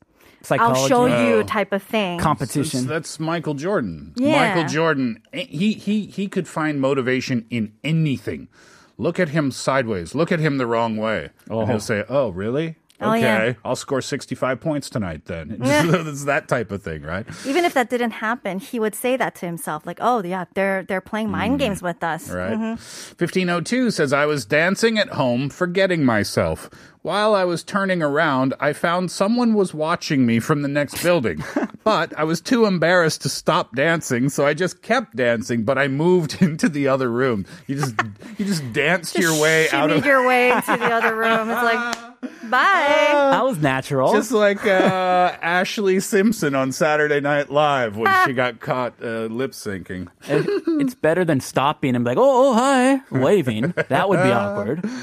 I'll 0.50 0.86
show 0.86 1.06
you 1.06 1.34
Oh. 1.38 1.42
type 1.42 1.72
of 1.72 1.82
thing. 1.82 2.18
competition. 2.20 2.80
That's, 2.86 3.16
that's 3.16 3.20
Michael 3.20 3.54
Jordan. 3.54 4.12
Yeah. 4.16 4.54
Michael 4.54 4.68
Jordan. 4.70 5.20
eh, 5.32 5.44
He 5.48 5.72
he 5.74 6.06
he 6.06 6.28
could 6.28 6.46
find 6.48 6.80
motivation 6.80 7.44
in 7.50 7.72
anything. 7.84 8.48
Look 8.96 9.18
at 9.20 9.30
him 9.30 9.50
sideways. 9.50 10.14
Look 10.14 10.30
at 10.32 10.38
him 10.40 10.56
the 10.58 10.66
wrong 10.66 10.96
way. 10.96 11.30
And 11.50 11.68
he'll 11.68 11.80
say, 11.80 12.04
"Oh, 12.08 12.30
really? 12.30 12.76
Oh, 13.00 13.10
Okay, 13.12 13.20
yeah. 13.20 13.52
I'll 13.64 13.76
score 13.76 14.00
65 14.00 14.60
points 14.60 14.90
tonight 14.90 15.26
then." 15.26 15.58
it's 15.60 16.24
that 16.24 16.48
type 16.48 16.70
of 16.70 16.82
thing, 16.82 17.02
right? 17.02 17.26
Even 17.46 17.64
if 17.64 17.74
that 17.74 17.90
didn't 17.90 18.12
happen, 18.12 18.58
he 18.58 18.80
would 18.80 18.94
say 18.94 19.16
that 19.16 19.34
to 19.36 19.46
himself, 19.46 19.86
like, 19.86 19.98
"Oh, 20.00 20.22
yeah, 20.22 20.46
they're 20.54 20.82
they're 20.82 21.00
playing 21.00 21.30
mind 21.30 21.52
mm-hmm. 21.52 21.68
games 21.68 21.82
with 21.82 22.02
us." 22.02 22.30
Right. 22.30 22.52
Mm-hmm. 22.52 22.78
1502 23.18 23.90
says, 23.90 24.12
I 24.12 24.26
was 24.26 24.44
dancing 24.44 24.98
at 24.98 25.10
home, 25.10 25.48
forgetting 25.48 26.04
myself. 26.04 26.70
While 27.02 27.34
I 27.34 27.44
was 27.44 27.62
turning 27.62 28.02
around, 28.02 28.54
I 28.60 28.72
found 28.72 29.10
someone 29.10 29.54
was 29.54 29.72
watching 29.72 30.26
me 30.26 30.40
from 30.40 30.62
the 30.62 30.68
next 30.68 31.02
building. 31.02 31.42
but 31.84 32.16
I 32.18 32.24
was 32.24 32.40
too 32.40 32.66
embarrassed 32.66 33.22
to 33.22 33.28
stop 33.28 33.74
dancing, 33.74 34.28
so 34.28 34.46
I 34.46 34.54
just 34.54 34.82
kept 34.82 35.16
dancing, 35.16 35.64
but 35.64 35.78
I 35.78 35.88
moved 35.88 36.38
into 36.42 36.68
the 36.68 36.88
other 36.88 37.10
room. 37.10 37.46
You 37.66 37.76
just 37.76 37.94
you 38.36 38.44
just 38.44 38.72
danced 38.72 39.18
your 39.18 39.40
way 39.40 39.70
out 39.70 39.90
of 39.90 40.04
your 40.04 40.26
way 40.26 40.50
into 40.50 40.76
the 40.76 40.92
other 40.92 41.16
room. 41.16 41.48
It's 41.50 41.62
like, 41.62 42.37
bye. 42.50 43.28
that 43.32 43.44
was 43.44 43.58
natural. 43.58 44.12
just 44.12 44.32
like 44.32 44.64
uh, 44.66 45.32
Ashlee 45.42 46.02
Simpson 46.02 46.54
on 46.54 46.72
Saturday 46.72 47.20
Night 47.20 47.50
Live 47.50 47.96
when 47.96 48.12
she 48.26 48.32
got 48.32 48.60
caught 48.60 48.94
uh, 49.02 49.26
lip 49.26 49.52
syncing. 49.52 50.08
It- 50.26 50.46
it's 50.80 50.94
better 50.94 51.24
than 51.24 51.40
stopping 51.40 51.94
and 51.96 52.04
be 52.04 52.10
like, 52.10 52.18
oh, 52.18 52.50
oh, 52.50 52.54
hi, 52.54 53.00
waving. 53.10 53.74
That 53.88 54.08
would 54.08 54.22
be 54.22 54.30
awkward. 54.30 54.88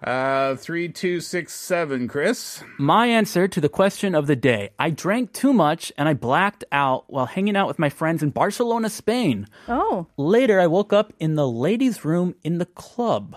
Uh, 0.00 0.54
3267, 0.54 2.06
Chris. 2.06 2.62
My 2.78 3.06
answer 3.08 3.48
to 3.48 3.60
the 3.60 3.68
question 3.68 4.14
of 4.14 4.28
the 4.28 4.36
day 4.36 4.70
I 4.78 4.90
drank 4.90 5.32
too 5.32 5.52
much 5.52 5.92
and 5.98 6.08
I 6.08 6.14
blacked 6.14 6.62
out 6.70 7.04
while 7.08 7.26
hanging 7.26 7.56
out 7.56 7.66
with 7.66 7.80
my 7.80 7.88
friends 7.88 8.22
in 8.22 8.30
Barcelona, 8.30 8.90
Spain. 8.90 9.48
Oh, 9.66 10.06
Later, 10.16 10.60
I 10.60 10.68
woke 10.68 10.92
up 10.92 11.12
in 11.18 11.34
the 11.34 11.48
ladies' 11.48 12.04
room 12.04 12.36
in 12.44 12.58
the 12.58 12.66
club. 12.66 13.36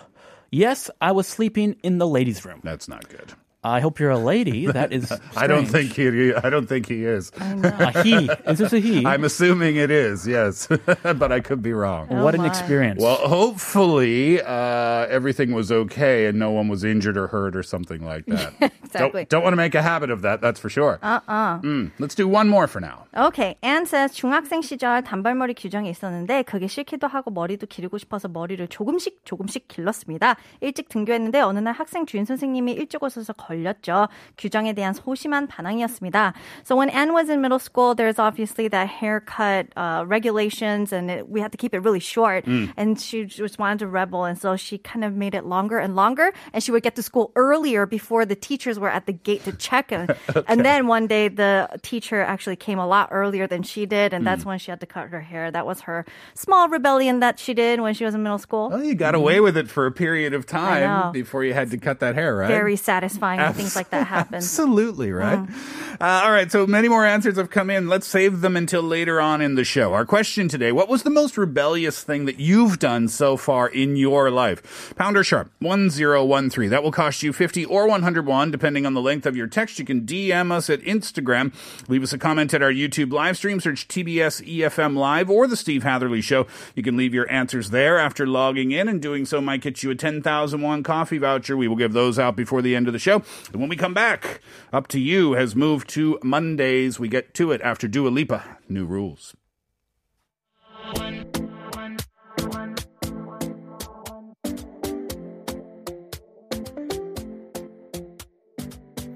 Yes, 0.51 0.89
I 0.99 1.13
was 1.13 1.27
sleeping 1.27 1.77
in 1.81 1.97
the 1.97 2.07
ladies' 2.07 2.43
room. 2.43 2.59
That's 2.61 2.89
not 2.89 3.07
good. 3.07 3.33
I 3.66 3.80
hope 3.80 3.98
you're 3.98 4.10
a 4.10 4.18
lady. 4.18 4.66
That 4.66 4.92
is. 4.92 5.10
I 5.36 5.46
don't 5.48 5.66
strange. 5.66 5.92
think 5.92 6.14
he. 6.14 6.32
I 6.34 6.50
don't 6.50 6.68
think 6.68 6.86
he 6.86 7.04
is. 7.04 7.32
A 7.40 8.02
he. 8.02 8.30
Is 8.46 8.58
this 8.58 8.72
a 8.72 8.78
he? 8.78 9.04
I'm 9.04 9.24
assuming 9.24 9.76
it 9.76 9.90
is. 9.90 10.26
Yes, 10.26 10.68
but 11.02 11.32
I 11.32 11.40
could 11.40 11.62
be 11.62 11.72
wrong. 11.72 12.06
what 12.08 12.34
an 12.34 12.42
my. 12.42 12.46
experience. 12.46 13.02
Well, 13.02 13.16
hopefully 13.16 14.40
uh, 14.40 15.06
everything 15.08 15.52
was 15.52 15.72
okay 15.72 16.26
and 16.26 16.38
no 16.38 16.50
one 16.52 16.68
was 16.68 16.84
injured 16.84 17.16
or 17.16 17.26
hurt 17.26 17.56
or 17.56 17.64
something 17.64 18.04
like 18.04 18.26
that. 18.26 18.52
exactly. 18.84 19.22
Don't, 19.24 19.30
don't 19.30 19.42
want 19.42 19.52
to 19.54 19.56
make 19.56 19.74
a 19.74 19.82
habit 19.82 20.10
of 20.10 20.22
that. 20.22 20.40
That's 20.40 20.60
for 20.60 20.68
sure. 20.68 21.00
Uh-uh. 21.02 21.60
let's 21.98 22.14
do 22.14 22.28
one 22.28 22.48
more 22.48 22.68
for 22.68 22.80
now. 22.80 23.06
Okay. 23.16 23.56
Anne 23.62 23.86
says 23.86 24.12
중학생 24.12 24.62
시절 24.62 25.02
단발머리 25.02 25.54
규정이 25.54 25.90
있었는데 25.90 26.44
그게 26.44 26.68
싫기도 26.68 27.08
하고 27.08 27.30
머리도 27.32 27.66
기르고 27.66 27.98
싶어서 27.98 28.28
머리를 28.28 28.66
조금씩 28.68 29.24
조금씩 29.24 29.66
길렀습니다. 29.66 30.36
일찍 30.60 30.88
등교했는데 30.88 31.40
어느 31.40 31.58
날 31.58 31.74
학생 31.74 32.06
주인 32.06 32.24
선생님이 32.24 32.72
일찍 32.72 33.02
오셔서 33.02 33.32
걸 33.32 33.49
렸죠. 33.50 34.08
규정에 34.38 34.72
대한 34.74 34.94
소심한 34.94 35.46
반항이었습니다. 35.46 36.34
So 36.64 36.76
when 36.76 36.90
Anne 36.90 37.12
was 37.12 37.28
in 37.28 37.40
middle 37.40 37.58
school, 37.58 37.94
there's 37.94 38.18
obviously 38.18 38.68
that 38.68 38.88
haircut 38.88 39.66
uh, 39.76 40.04
regulations, 40.06 40.92
and 40.92 41.10
it, 41.10 41.28
we 41.28 41.40
had 41.40 41.52
to 41.52 41.58
keep 41.58 41.74
it 41.74 41.80
really 41.80 42.00
short. 42.00 42.44
And 42.76 43.00
she 43.00 43.24
just 43.24 43.58
wanted 43.58 43.80
to 43.80 43.86
rebel, 43.86 44.24
and 44.24 44.38
so 44.38 44.56
she 44.56 44.78
kind 44.78 45.04
of 45.04 45.14
made 45.14 45.34
it 45.34 45.44
longer 45.44 45.78
and 45.78 45.96
longer. 45.96 46.32
And 46.52 46.62
she 46.62 46.70
would 46.70 46.82
get 46.82 46.96
to 46.96 47.02
school 47.02 47.32
earlier 47.36 47.86
before 47.86 48.24
the 48.24 48.36
teachers 48.36 48.78
were 48.78 48.90
at 48.90 49.06
the 49.06 49.12
gate 49.12 49.44
to 49.44 49.52
check. 49.52 49.92
And, 49.92 50.14
and 50.46 50.64
then 50.64 50.86
one 50.86 51.06
day, 51.06 51.28
the 51.28 51.68
teacher 51.82 52.20
actually 52.22 52.56
came 52.56 52.78
a 52.78 52.86
lot 52.86 53.08
earlier 53.10 53.46
than 53.46 53.62
she 53.62 53.86
did, 53.86 54.12
and 54.12 54.26
that's 54.26 54.44
when 54.44 54.58
she 54.58 54.70
had 54.70 54.80
to 54.80 54.86
cut 54.86 55.08
her 55.08 55.20
hair. 55.20 55.50
That 55.50 55.66
was 55.66 55.80
her 55.82 56.04
small 56.34 56.68
rebellion 56.68 57.20
that 57.20 57.38
she 57.38 57.54
did 57.54 57.80
when 57.80 57.94
she 57.94 58.04
was 58.04 58.14
in 58.14 58.22
middle 58.22 58.38
school. 58.38 58.70
Well, 58.70 58.84
you 58.84 58.94
got 58.94 59.14
away 59.14 59.40
with 59.40 59.56
it 59.56 59.68
for 59.68 59.86
a 59.86 59.92
period 59.92 60.34
of 60.34 60.44
know. 60.52 60.58
time 60.58 61.12
before 61.12 61.44
you 61.44 61.54
had 61.54 61.70
to 61.70 61.78
cut 61.78 62.00
that 62.00 62.14
hair, 62.14 62.36
right? 62.36 62.48
Very 62.48 62.76
satisfying 62.76 63.39
things 63.53 63.75
like 63.75 63.89
that 63.89 64.07
happen. 64.07 64.35
Absolutely, 64.35 65.11
right? 65.11 65.39
Mm. 65.39 65.81
Uh, 66.01 66.21
all 66.23 66.31
right, 66.31 66.51
so 66.51 66.65
many 66.65 66.87
more 66.87 67.05
answers 67.05 67.37
have 67.37 67.49
come 67.49 67.69
in. 67.69 67.87
Let's 67.87 68.07
save 68.07 68.41
them 68.41 68.57
until 68.57 68.81
later 68.81 69.21
on 69.21 69.41
in 69.41 69.55
the 69.55 69.63
show. 69.63 69.93
Our 69.93 70.05
question 70.05 70.47
today 70.47 70.71
What 70.71 70.89
was 70.89 71.03
the 71.03 71.09
most 71.09 71.37
rebellious 71.37 72.03
thing 72.03 72.25
that 72.25 72.39
you've 72.39 72.79
done 72.79 73.07
so 73.07 73.37
far 73.37 73.67
in 73.67 73.95
your 73.95 74.31
life? 74.31 74.93
Pounder 74.95 75.23
Sharp 75.23 75.51
1013. 75.59 76.69
That 76.69 76.83
will 76.83 76.91
cost 76.91 77.23
you 77.23 77.33
50 77.33 77.65
or 77.65 77.87
101, 77.87 78.51
depending 78.51 78.85
on 78.85 78.93
the 78.93 79.01
length 79.01 79.25
of 79.25 79.35
your 79.35 79.47
text. 79.47 79.79
You 79.79 79.85
can 79.85 80.01
DM 80.01 80.51
us 80.51 80.69
at 80.69 80.81
Instagram. 80.81 81.53
Leave 81.87 82.03
us 82.03 82.13
a 82.13 82.17
comment 82.17 82.53
at 82.53 82.61
our 82.63 82.71
YouTube 82.71 83.11
live 83.13 83.37
stream. 83.37 83.59
Search 83.59 83.87
TBS 83.87 84.41
EFM 84.47 84.95
Live 84.95 85.29
or 85.29 85.47
The 85.47 85.55
Steve 85.55 85.83
Hatherley 85.83 86.21
Show. 86.21 86.47
You 86.75 86.83
can 86.83 86.97
leave 86.97 87.13
your 87.13 87.31
answers 87.31 87.69
there 87.69 87.99
after 87.99 88.25
logging 88.25 88.71
in, 88.71 88.87
and 88.87 89.01
doing 89.01 89.25
so 89.25 89.41
might 89.41 89.61
get 89.61 89.83
you 89.83 89.91
a 89.91 89.95
10,001 89.95 90.83
coffee 90.83 91.17
voucher. 91.17 91.55
We 91.55 91.67
will 91.67 91.75
give 91.75 91.93
those 91.93 92.17
out 92.17 92.35
before 92.35 92.61
the 92.61 92.75
end 92.75 92.87
of 92.87 92.93
the 92.93 92.99
show. 92.99 93.21
And 93.51 93.59
when 93.59 93.69
we 93.69 93.75
come 93.75 93.93
back, 93.93 94.41
Up 94.71 94.87
to 94.87 94.99
You 94.99 95.33
has 95.33 95.55
moved 95.55 95.89
to 95.89 96.19
Mondays. 96.23 96.99
We 96.99 97.07
get 97.07 97.33
to 97.35 97.51
it 97.51 97.61
after 97.61 97.87
Dua 97.87 98.09
Lipa. 98.09 98.57
New 98.69 98.85
rules. 98.85 99.35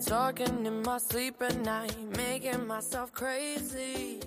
Talking 0.06 0.66
in 0.66 0.82
my 0.84 0.98
sleep 0.98 1.42
at 1.42 1.58
night, 1.62 1.96
making 2.16 2.68
myself 2.68 3.12
crazy. 3.12 4.20